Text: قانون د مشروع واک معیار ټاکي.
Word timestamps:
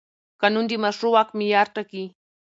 قانون 0.41 0.65
د 0.67 0.71
مشروع 0.83 1.11
واک 1.13 1.29
معیار 1.37 1.67
ټاکي. 1.75 2.03